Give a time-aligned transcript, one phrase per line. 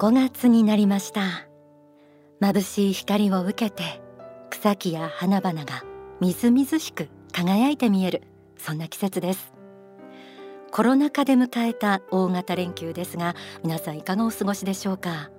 [0.00, 1.46] 5月になりました。
[2.40, 4.00] 眩しい光を受けて
[4.48, 5.84] 草木や花々が
[6.20, 8.22] みずみずしく輝いて見える
[8.56, 9.52] そんな季節です。
[10.70, 15.30] コロナ禍で迎えた大型連休ですが皆さんいかがお過ごしでしょうか？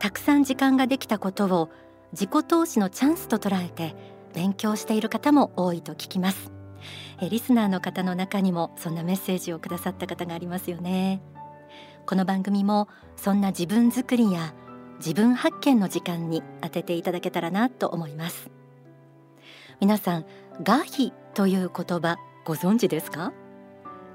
[0.00, 1.70] たくさん時間ができたことを
[2.10, 3.94] 自己投資のチャンスと捉えて
[4.34, 6.50] 勉強している方も多いと聞きます。
[7.30, 11.22] リスナーの方の中にもそんなメッセージをくださった方がありますよね。
[12.06, 14.54] この番組もそんな自分作りや
[14.98, 18.48] 自分発見の時間に当てていただけたらなと思います。
[19.80, 20.24] 皆さん
[20.62, 23.32] 画皮という言葉ご存知ですか？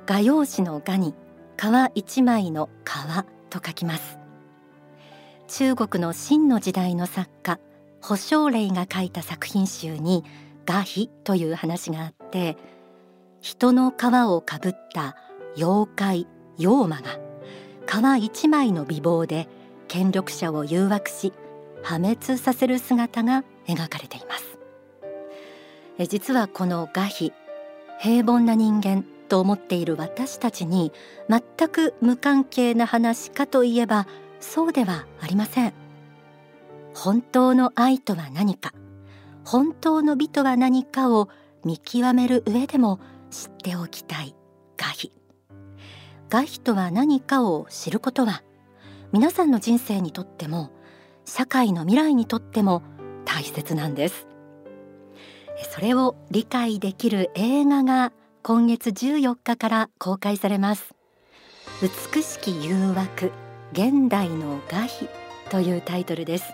[0.05, 1.13] 画用紙の画に
[1.58, 1.63] 皮
[1.96, 4.18] 一枚の皮と書きます。
[5.49, 7.60] 中国の秦の時代の作家
[8.02, 10.23] 保証霊が書いた作品集に
[10.66, 12.55] 画皮という話があって
[13.41, 15.18] 人の皮をかぶった
[15.58, 16.27] 妖怪
[16.58, 17.20] 妖魔が
[17.85, 19.48] 皮一枚の美貌で
[19.87, 21.34] 権力者を誘惑し
[21.84, 24.57] 破滅させる姿が描かれています。
[26.07, 27.34] 実はこの画皮
[27.99, 30.91] 平凡な人間と思っている私たちに
[31.29, 34.07] 全く無関係な話かといえば
[34.40, 35.73] そうではありません。
[36.93, 38.73] 本当の愛とは何か
[39.45, 41.29] 本当の美とは何かを
[41.63, 44.35] 見極める上でも知っておきたい
[44.77, 45.12] 画皮
[46.32, 48.41] 外皮とは何かを知ることは
[49.12, 50.71] 皆さんの人生にとっても
[51.26, 52.84] 社会の未来にとっても
[53.26, 54.27] 大切なんです。
[55.73, 60.96] それを理解できる映画が今月14日から公開されます。
[62.13, 63.34] 美しき誘惑
[63.73, 65.09] 現代の画皮
[65.50, 66.45] というタイトルです。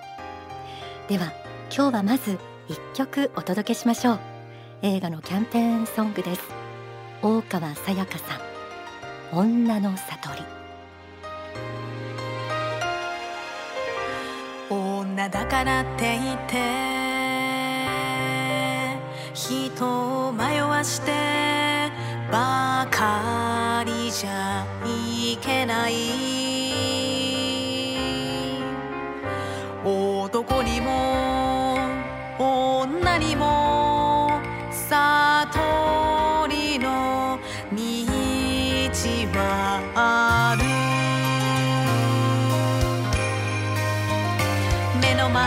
[1.08, 1.32] では
[1.72, 4.20] 今日はまず一曲お届けしましょう。
[4.82, 6.42] 映画のキャンペーンソングです。
[7.22, 8.47] 大川さやかさん。
[9.32, 10.42] 女の悟り。
[14.70, 16.58] 女だからって言って
[19.34, 21.12] 人を迷わして
[22.32, 26.47] ばかりじゃいけない。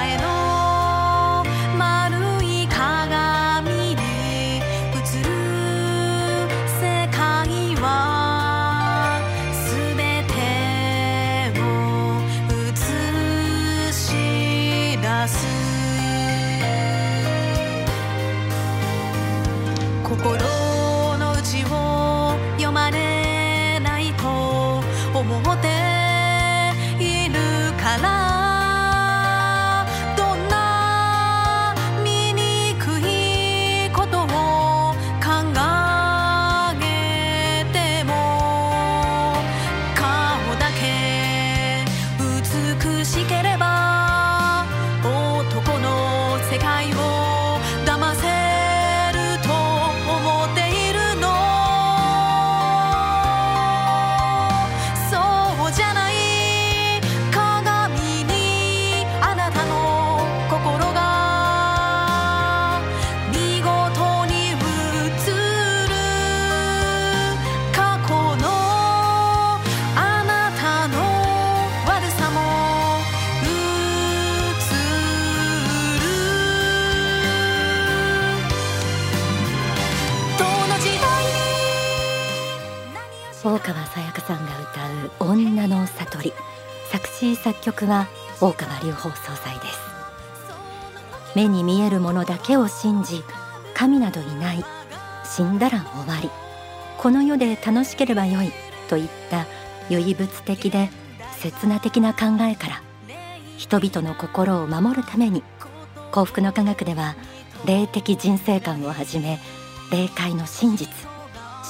[0.01, 0.50] 目の
[83.43, 86.33] 大川さやかさんが歌う女の悟り
[86.91, 88.07] 作詞作曲は
[88.39, 89.79] 大川隆法総裁です。
[91.35, 93.23] 目に見えるものだけを信じ
[93.73, 94.65] 神などいない
[95.25, 96.29] 死んだら終わり。
[96.99, 98.53] この世で楽しければよい
[98.91, 99.47] といった
[99.89, 100.91] 唯物的で
[101.39, 102.83] 刹那的な考えから
[103.57, 105.43] 人々の心を守るために
[106.13, 107.17] 幸福の科学では
[107.65, 109.39] 霊的人生観をはじめ
[109.91, 110.91] 霊界の真実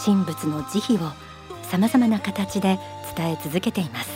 [0.04, 1.29] 神仏の慈悲を
[1.70, 2.80] さまざまな形で
[3.16, 4.10] 伝え続けています。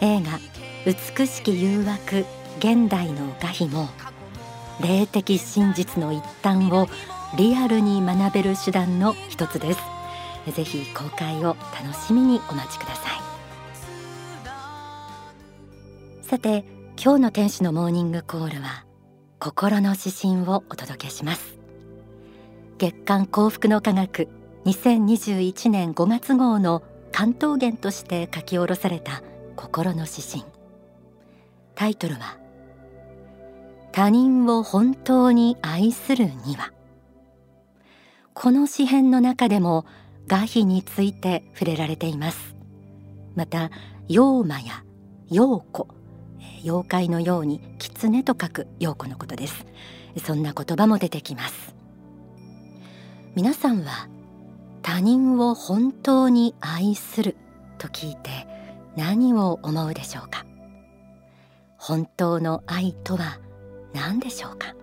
[0.00, 0.38] 映画
[0.86, 2.24] 美しき誘惑
[2.58, 3.88] 現代の画皮も
[4.80, 6.88] 霊的真実の一端を
[7.36, 9.80] リアルに学べる手段の一つです。
[10.54, 13.20] ぜひ公開を楽しみにお待ちください。
[16.22, 16.64] さて
[17.02, 18.84] 今日の天使のモーニングコールは
[19.40, 21.58] 心の指針をお届けします。
[22.78, 24.28] 月刊幸福の科学
[24.64, 29.22] 2021年5月号の関東源として書き下ろされた
[29.56, 30.44] 心の指針。
[31.74, 32.36] タイトルは
[33.92, 36.72] 他人を本当に愛するには。
[38.34, 39.86] この詩編の中でも
[40.26, 42.54] 画碑について触れられています。
[43.34, 43.70] また
[44.08, 44.84] 妖魔や
[45.30, 45.88] 妖子
[46.62, 49.64] 妖怪のように狐と書く妖子のことです。
[50.22, 51.74] そんな言葉も出てきます。
[53.34, 54.08] 皆さんは
[54.82, 57.36] 他人を本当に愛する
[57.78, 58.30] と聞いて
[58.96, 60.44] 何を思うでしょうか？
[61.78, 63.40] 本当の愛とは
[63.92, 64.74] 何でしょうか？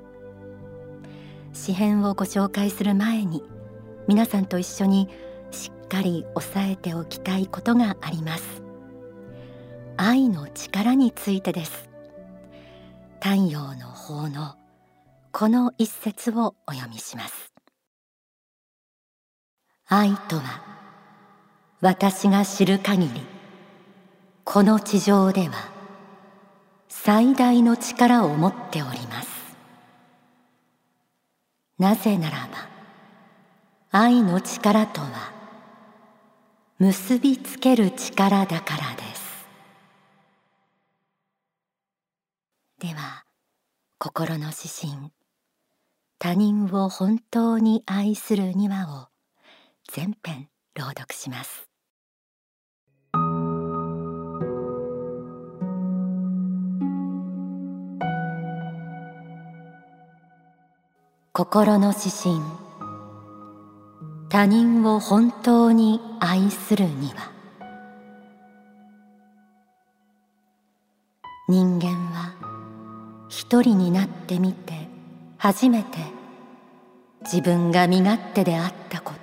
[1.53, 3.43] 詩編をご紹介する前に
[4.07, 5.09] 皆さんと一緒に
[5.51, 8.61] しっかり押さえておきたいことがあります。
[9.97, 11.89] 愛の力についてです。
[13.19, 14.55] 太陽の法の
[15.31, 17.51] この一節をお読みします。
[19.89, 20.61] 愛とは
[21.79, 23.21] 私が知る限り
[24.43, 25.69] この地上では
[26.89, 29.29] 最大の力を持っております。
[31.79, 32.67] なぜならば
[33.91, 35.31] 愛の力とは
[36.79, 39.47] 結びつける力だからです。
[42.79, 43.23] では
[43.99, 45.13] 心の指針
[46.19, 49.16] 他人を本当に愛するにはを
[49.89, 51.67] 全編朗読します。
[61.33, 62.41] 心の指針。
[64.29, 67.31] 他人を本当に愛するには。
[71.47, 72.33] 人間は
[73.29, 74.73] 一人になってみて
[75.37, 75.99] 初めて
[77.21, 79.16] 自分が身勝手であったこと。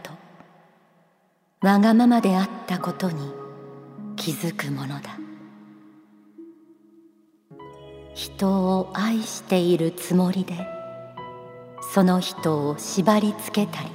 [1.64, 3.32] わがままであったことに
[4.16, 5.18] 気づくものだ。
[8.12, 10.54] 人を愛しているつもりで
[11.94, 13.90] その人を縛りつけたり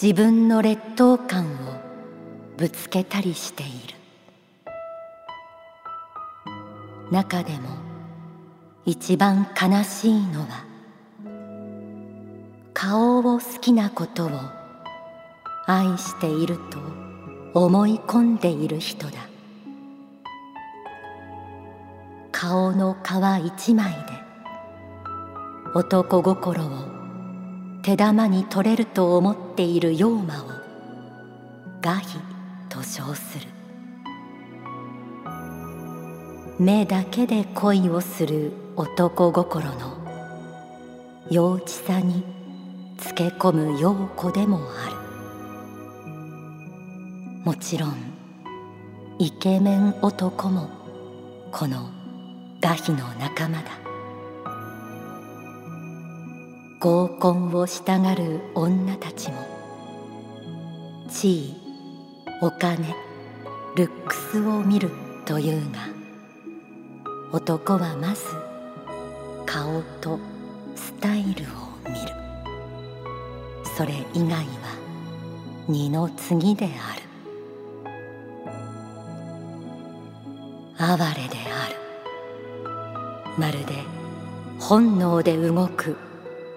[0.00, 1.48] 自分の劣等感を
[2.58, 3.94] ぶつけたりしている。
[7.10, 7.70] 中でも
[8.84, 10.66] 一番悲しいのは
[12.74, 14.61] 顔を好きなことを
[15.66, 16.78] 愛していると
[17.54, 19.12] 思い込んでいる人だ。
[22.32, 23.98] 顔の皮一枚で
[25.74, 26.68] 男心を
[27.82, 30.46] 手玉に取れると思っている妖魔を
[31.80, 32.18] ガヒ
[32.68, 33.46] と称する。
[36.58, 39.98] 目だけで恋をする男心の
[41.30, 42.24] 幼稚さに
[42.98, 44.91] つけ込む陽子でもある。
[47.44, 47.94] もちろん
[49.18, 50.70] イケメン男も
[51.50, 51.90] この
[52.60, 53.64] ガヒの仲間だ。
[56.78, 59.36] 合コンをしたがる女たちも
[61.08, 61.56] 地位
[62.40, 62.94] お金
[63.76, 64.90] ルックスを見る
[65.24, 65.80] というが
[67.32, 68.22] 男はまず
[69.46, 70.20] 顔と
[70.76, 71.56] スタイルを
[71.88, 72.14] 見る。
[73.76, 74.44] それ以外は
[75.66, 77.11] 二の次である。
[80.84, 81.76] 哀れである。
[83.38, 83.74] まるで
[84.58, 85.96] 本能で動く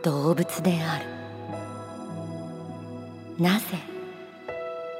[0.01, 1.05] 動物である。
[3.37, 3.65] なぜ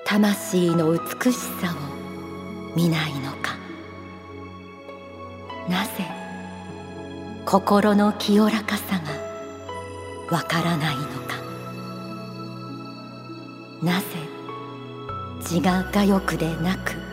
[0.05, 3.55] 魂の美しさを見ないのか。
[5.67, 5.89] なぜ
[7.45, 8.99] 心の清らかさ
[10.29, 11.35] がわからないのか。
[13.81, 14.05] なぜ
[15.39, 17.04] 自我が欲でなく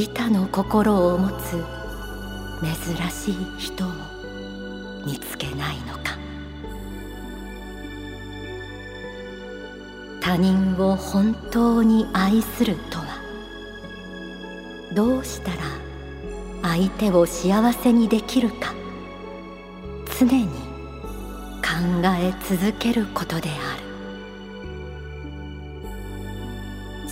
[0.00, 1.62] 利他の心を持つ
[2.62, 3.88] 珍しい人を
[5.04, 6.16] 見つけないのか。
[10.22, 13.04] 他人を本当に愛するとは
[14.94, 15.56] どうしたら
[16.62, 18.72] 相手を幸せにできるか
[20.18, 20.46] 常に
[21.60, 21.68] 考
[22.18, 23.79] え続けることである。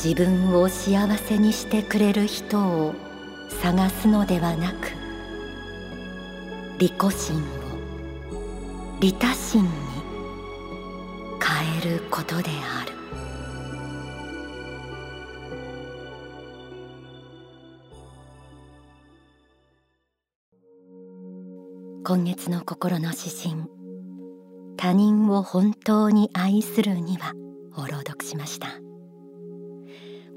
[0.03, 2.95] 自分を幸せにしてくれる人を
[3.61, 4.93] 探すのではなく
[6.79, 7.45] 利己心を
[9.01, 9.71] 利他心に
[11.43, 12.93] 変えることである。
[22.05, 23.69] 今月の心の指針
[24.77, 27.33] 他人を本当に愛するには
[27.77, 28.88] を朗読しました。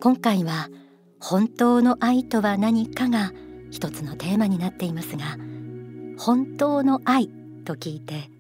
[0.02, 0.70] 今回は
[1.20, 3.32] 本当の愛とは何かが
[3.70, 5.38] 一つのテーマになっていますが
[6.18, 7.30] 本当の愛
[7.66, 8.32] と聞いて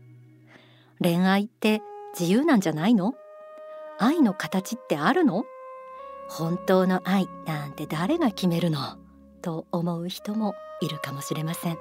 [1.00, 1.84] 恋愛って
[2.20, 3.14] 自由なんじゃないの？
[4.00, 5.46] 愛の形ってあるの？
[6.28, 8.98] 本当の愛なんて誰が決めるの？
[9.44, 11.78] と思う人もいるかもしれません。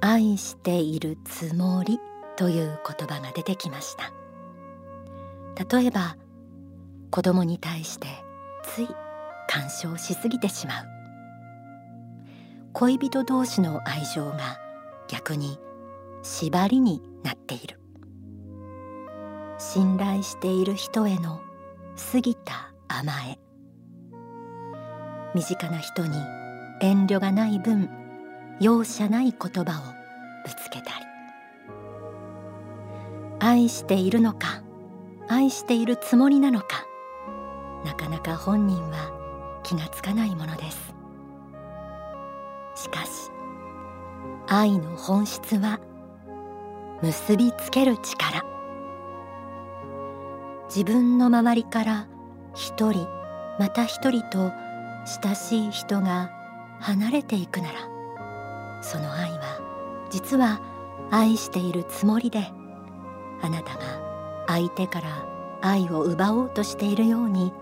[0.00, 1.98] 愛しているつもり
[2.36, 4.12] という言葉が出てきました。
[5.78, 6.16] 例えば
[7.12, 8.08] 子供に対して
[8.64, 8.88] つい
[9.46, 10.86] 干渉しすぎてしまう。
[12.72, 14.58] 恋人同士の愛情が
[15.08, 15.58] 逆に
[16.22, 17.78] 縛りになっている。
[19.58, 21.42] 信頼している人への
[22.12, 23.38] 過ぎた甘え。
[25.34, 26.16] 身近な人に
[26.80, 27.90] 遠慮がない分
[28.58, 29.82] 容赦ない言葉を
[30.44, 31.06] ぶつけたり。
[33.38, 34.62] 愛しているのか
[35.28, 36.86] 愛しているつもりなのか。
[37.84, 39.10] なかなか本人は
[39.62, 40.94] 気がつかないものです。
[42.74, 43.30] しかし
[44.48, 45.80] 愛の本質は
[47.02, 48.44] 結びつける力。
[50.74, 52.06] 自分の周りから
[52.54, 53.06] 一人
[53.58, 54.50] また一人と
[55.24, 56.30] 親しい人が
[56.80, 57.80] 離れていくなら
[58.82, 59.60] その愛は
[60.10, 60.60] 実は
[61.10, 62.38] 愛しているつもりで
[63.42, 65.26] あなたが相手から
[65.60, 67.52] 愛を奪おうとしているように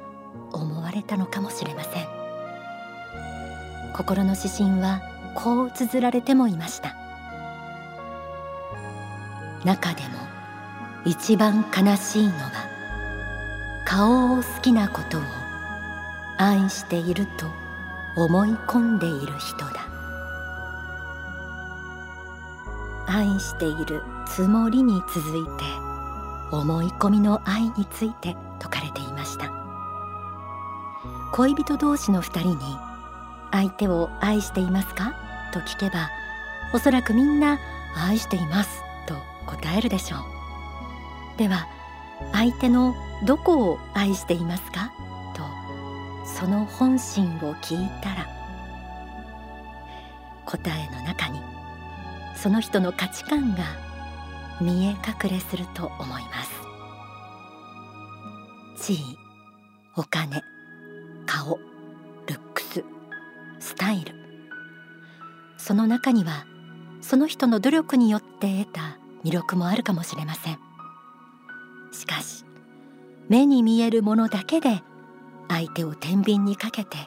[0.91, 2.07] われたのかもしれません。
[3.95, 5.01] 心の指針は
[5.35, 6.97] こう綴られてもいました。
[9.65, 10.09] 中でも
[11.05, 12.51] 一番悲しいのは
[13.85, 15.23] 顔を好きなことを
[16.39, 17.47] 愛していると
[18.17, 19.87] 思い込んでいる人だ。
[23.07, 25.65] 愛しているつもりに続いて
[26.53, 28.70] 思い込みの愛について説かれていました
[31.41, 32.57] 恋人同士の二人に
[33.51, 35.15] 相手を愛していますか？
[35.55, 36.11] と聞けば
[36.75, 37.59] おそらくみんな
[37.97, 39.15] 愛していますと
[39.47, 41.39] 答えるでしょう。
[41.39, 41.67] では
[42.33, 42.95] 相手の
[43.25, 44.93] どこを愛していますか？
[45.35, 45.43] と
[46.29, 48.27] その本心を聞いたら
[50.45, 51.41] 答えの中に
[52.37, 53.65] その人の価値観が
[54.61, 56.45] 見え隠れすると思いま
[58.77, 58.85] す。
[58.85, 59.19] 地位
[59.97, 60.43] お金
[63.81, 64.13] タイル
[65.57, 66.45] その中には
[67.01, 70.59] その人の努力によって得た魅力もあるかもしれません。
[71.91, 72.45] しかし
[73.31, 74.83] 目に見えるものだけで
[75.49, 76.99] 相手を天秤にかけて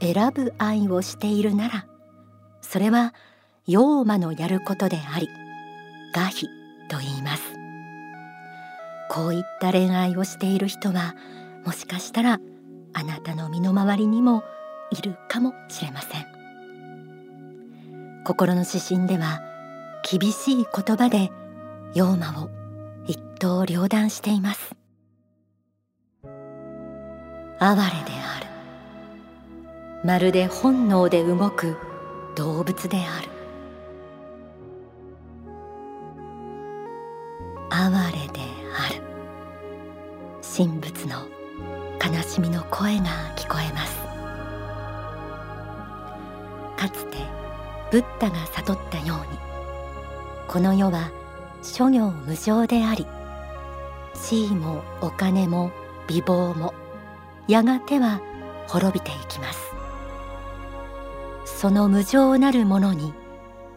[0.00, 1.86] 選ぶ愛をしているなら
[2.62, 3.12] それは
[3.68, 5.28] 妖魔のやることであり
[6.16, 6.46] 我非
[6.88, 7.42] と言います。
[9.10, 11.14] こういった恋愛をしている人は
[11.66, 12.40] もしかしたら
[12.94, 14.42] あなたの身の回りにも
[14.90, 16.26] いるかもしれません。
[18.24, 19.40] 心の指針では
[20.10, 21.30] 厳しい言葉で
[21.94, 22.50] 妖魔を
[23.06, 24.74] 一刀両断しています。
[27.60, 28.46] 哀れである。
[30.04, 31.76] まるで本能で動く
[32.36, 33.28] 動物である。
[37.70, 38.40] 哀れで
[38.76, 39.02] ある。
[40.56, 41.26] 神仏の
[42.04, 43.97] 悲しみの声が聞こえます。
[46.78, 47.18] かつて
[47.90, 49.38] ブッダが悟ったように。
[50.46, 51.10] この世は
[51.62, 53.06] 諸行無常であり
[54.14, 55.70] 地位もお金も
[56.06, 56.72] 美貌も
[57.48, 58.20] やがては
[58.68, 59.58] 滅びていきます。
[61.44, 63.12] その無常なるものに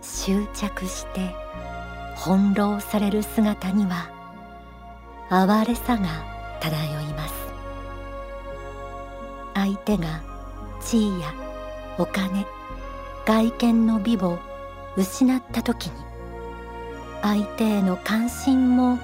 [0.01, 1.35] 執着して
[2.15, 4.09] 翻弄される姿には
[5.29, 6.07] 哀れさが
[6.61, 7.33] 漂います。
[9.55, 10.21] 相手が
[10.79, 11.33] 地位や
[11.97, 12.45] お金
[13.25, 14.39] 外見の美を
[14.97, 15.93] 失った時に
[17.21, 18.99] 相手への関心も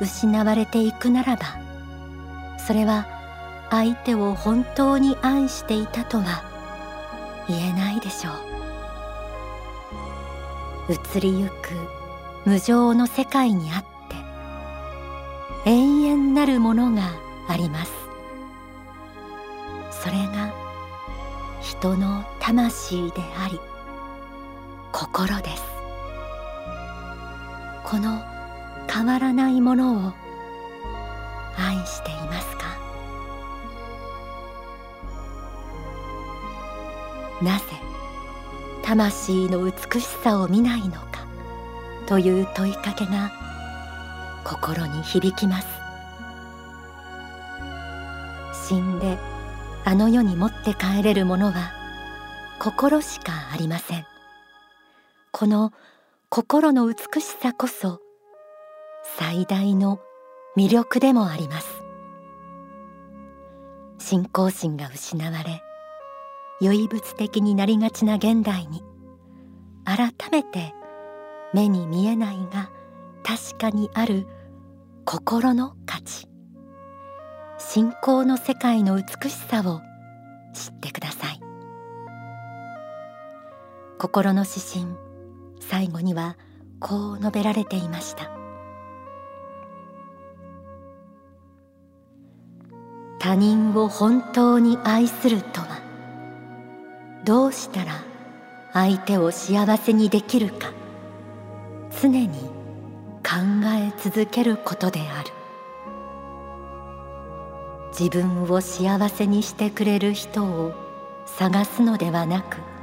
[0.00, 1.42] 失われていくならば
[2.58, 3.06] それは
[3.70, 6.42] 相手を本当に愛していたとは
[7.48, 8.48] 言えないでしょう。
[10.90, 11.52] 移りゆく
[12.46, 13.82] 無常の世界にあっ
[15.64, 17.10] て永遠なるものが
[17.48, 17.92] あります。
[19.90, 20.52] それが
[21.60, 23.60] 人の魂であり
[24.90, 25.62] 心です。
[27.84, 28.22] この
[28.90, 30.12] 変わらないものを
[31.58, 32.64] 愛していますか？
[37.42, 37.64] なぜ
[38.82, 41.26] 魂の美しさを見ないのか？
[42.06, 43.30] という問いかけが
[44.42, 45.66] 心に響きます。
[48.70, 49.18] 死んで
[49.84, 51.74] あの世に持って帰れるものは
[52.68, 54.04] 心しかありません。
[55.32, 55.72] この
[56.28, 58.00] 心の美しさこそ
[59.16, 60.00] 最大の
[60.54, 61.82] 魅力でもあります。
[63.98, 65.62] 信仰心が失われ
[66.60, 68.82] 唯物的になりがちな現代に
[69.86, 70.74] 改めて
[71.54, 72.70] 目に見えないが
[73.24, 74.26] 確かにある
[75.06, 76.28] 心の価値。
[77.56, 79.80] 信仰の世界の美しさを
[80.52, 81.37] 知ってください。
[83.98, 84.96] 心の指針。
[85.60, 86.36] 最後には
[86.78, 88.30] こう述べられていました。
[93.18, 95.80] 他人を本当に愛するとは
[97.24, 97.92] どうしたら
[98.72, 100.72] 相手を幸せにできるか
[102.00, 102.28] 常に
[103.22, 103.34] 考
[103.76, 105.30] え続けることである。
[107.90, 110.72] 自分を幸せにしてくれる人を
[111.26, 112.77] 探すのではなく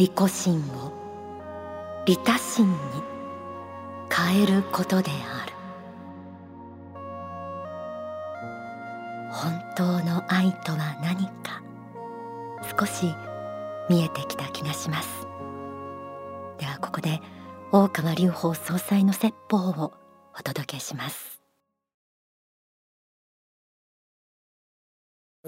[0.00, 0.92] 利己心を
[2.06, 2.74] 利他心に
[4.10, 5.52] 変えることである。
[9.30, 11.62] 本当の愛とは何か
[12.78, 13.14] 少し
[13.90, 15.26] 見えてきた気がします。
[16.56, 17.20] ではここで
[17.70, 19.92] 大川隆法総裁の説法を
[20.34, 21.42] お届けします。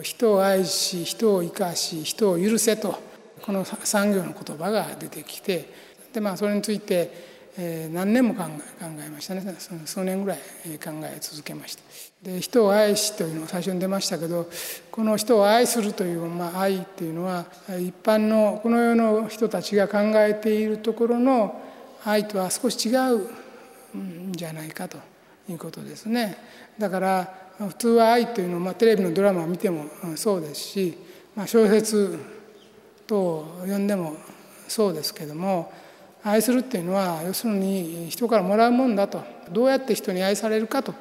[0.03, 3.12] 人を愛し人を生かし人を許せと。
[3.45, 5.69] この産業の言葉が出てきて
[6.13, 9.43] でまあそれについてえー、何年も考え考えましたね。
[9.59, 10.39] その数年ぐらい
[10.83, 11.83] 考え続けました。
[12.23, 14.49] で人を愛しというのが最初に出ましたけど
[14.91, 21.61] この人を愛するという、まあ、愛っていうのは一般のこの世の人たちが考えているところの
[22.07, 25.13] 愛とは少し違うんじゃないかと。
[25.49, 26.37] いうことですね。
[26.79, 30.99] だから普通は愛というのは、まあ、テレビのドラマを見てもそうですし、
[31.35, 32.19] まあ、小説
[33.13, 34.17] 等を読んでも
[34.69, 35.71] そうですけども
[36.25, 39.23] 愛するっていうのは要するに人からもらうもんだと。
[39.51, 40.93] どうやって人に愛されるかと、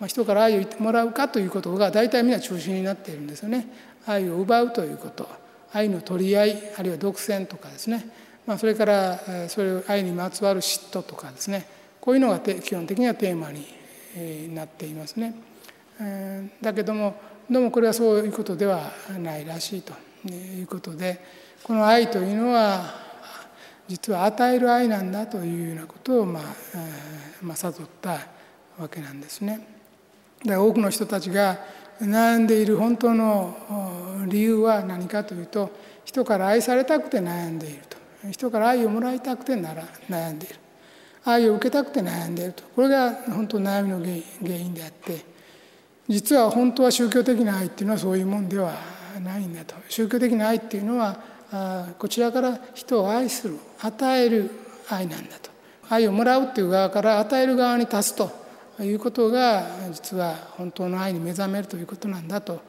[0.00, 3.68] まあ、人から愛を言ってもらうかということが大体みんな中心になっているんですよね。
[4.06, 5.28] 愛を奪うということ。
[5.72, 8.06] 愛の取り合いあるいは独占とかですね、
[8.46, 11.66] まあ、それからそれを愛にまつわる嫉妬とかですね。
[12.00, 15.34] こういうのが基本的にはテーマになっていますね。
[16.60, 17.14] だけども
[17.50, 19.92] どうもこれはそういうことではないらしいと
[20.28, 21.20] いうことで
[21.64, 23.02] この愛というのは
[23.86, 26.42] 実は与える愛なんだというようなことを、まあ
[27.40, 28.18] まあ、悟った
[28.78, 29.66] わけなんですね。
[30.44, 31.58] で多くの人たちが
[32.00, 35.70] 悩んでいる本当の理由は何かというと
[36.04, 37.96] 人から愛されたくて悩んでいると。
[38.30, 40.56] 人から愛をもらいたくてなら悩んでいる。
[41.24, 42.64] 愛を受けたくて悩んでいると。
[42.74, 45.24] これが本当悩みの原因であって
[46.08, 48.74] 実は本当は宗教的な愛っていうのはそういうもんでは
[49.22, 49.76] ないんだと。
[49.88, 51.31] 宗教的な愛っていうのは
[51.98, 54.50] こちらから人を愛する与える
[54.88, 55.50] 愛なんだと
[55.90, 58.30] 愛をもらうっていう側から与える側に立つと
[58.80, 62.62] いうことが実は本当の愛に目覚めるということなんだと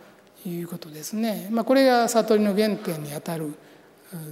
[0.46, 1.48] いうことですね。
[1.50, 3.54] まあ、これが悟りの原点にあたる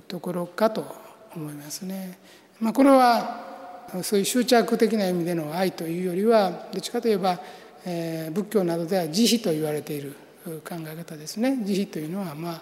[0.09, 0.95] ところかと
[1.33, 2.19] 思いますね。
[2.59, 7.39] まあ、これはそういう執着的な意味での愛というよりはどっちかといえば、
[7.85, 11.59] えー、仏教などでは慈悲と言われている考え方ですね。
[11.63, 12.61] 慈悲というのはまあ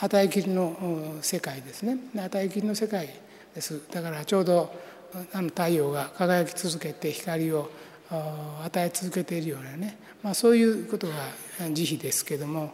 [0.00, 1.98] 与えきりの世界ですね。
[2.16, 3.08] 与えきりの世界
[3.54, 3.82] です。
[3.90, 4.72] だからちょうど
[5.32, 7.70] あの太陽が輝き続けて光を
[8.64, 11.14] 与え続けているようなね、まあ、そういうことが
[11.72, 12.72] 慈悲ですけども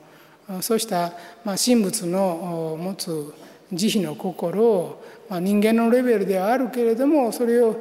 [0.60, 1.12] そうした、
[1.44, 3.34] まあ、神仏の持つ
[3.72, 7.76] 慈悲の心を、まあ、人間のレベルではあるけれどもそれを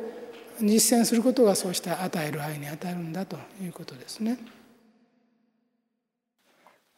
[0.59, 4.37] 実践することがそうした与える愛にあたるんだということですね。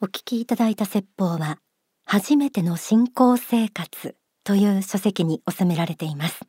[0.01, 1.59] お聞きいただいた説法は
[2.11, 6.41] 初めての信仰生活という書籍に収められています。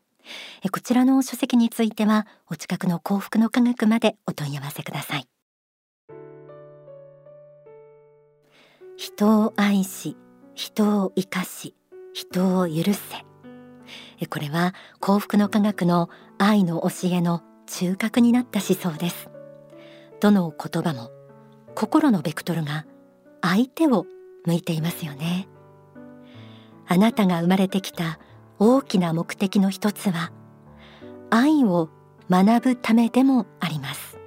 [0.72, 5.28] こちらの書籍についてはお近くの幸福の科学までお問い合わせください。
[8.96, 10.16] 人を愛し
[10.54, 11.74] 人を生かし
[12.14, 14.26] 人を許せ。
[14.28, 19.28] これは幸福の科学の愛の教えの中核になった思想です。
[20.20, 21.10] どの言葉も
[21.74, 22.86] 心のベクトルが
[23.42, 24.06] 相手を
[24.44, 25.48] 向いていますよね。
[26.86, 28.18] あなたが生まれてきた
[28.58, 30.32] 大きな目的の一つは
[31.30, 31.88] 愛を
[32.28, 34.18] 学ぶためでもあります。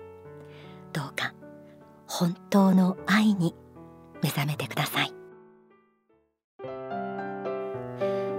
[0.92, 1.34] どうか
[2.08, 3.56] 本当の愛に
[4.22, 5.14] 目覚めてください。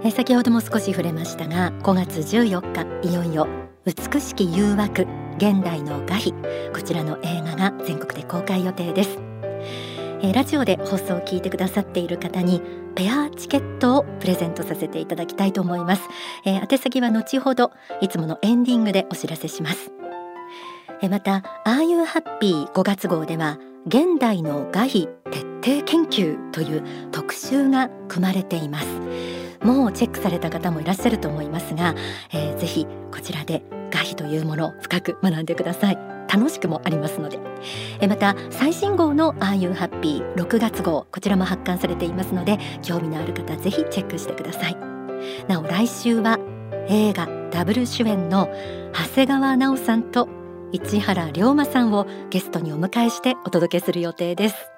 [0.03, 3.47] え先ほども少し触れましたが5月14日いよいよ
[3.85, 5.07] 美しき誘惑
[5.37, 6.31] 現代の画碑
[6.73, 9.34] こちらの映画が全国で公開予定です。
[10.25, 12.59] えー、ラジオで放送を聞いてくださっている方に
[12.95, 16.01] ペアチケットをプレゼントさせていただきたいと思います、
[16.45, 19.91] えー、宛先は後ほどいつものエンディングでお知らせします。
[21.01, 28.87] えー、また「ああいうハッピー」5月号では現代の画費徹底研究という特集が組まれています。
[29.61, 31.95] もうチェックされた方もいらっしゃると思いますが、
[32.31, 36.14] えー、ぜひこちらで画費というものを深く学んでください。
[36.27, 37.39] 楽しくもありますので。
[37.99, 44.77] えまた最新号の「ああいうハッピー」6月号こちらも発刊されていますので興味のある方ぜひチェックしてください。
[45.47, 46.37] なお来週は
[46.87, 48.49] 映画ダブル主演の
[48.93, 50.27] 長谷川奈緒さんと
[50.71, 54.74] 市原龍馬さんをゲストにお迎えしてお届けする予定です。